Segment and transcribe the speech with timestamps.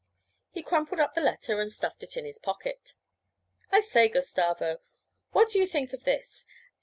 [0.49, 2.95] He crumpled up the letter and stuffed it in his pocket.
[3.71, 4.79] 'I say, Gustavo,
[5.31, 6.47] what do you think of this?